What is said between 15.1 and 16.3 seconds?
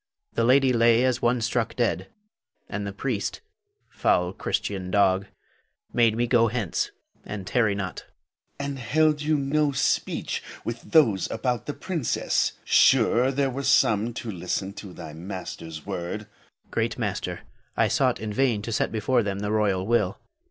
master's word.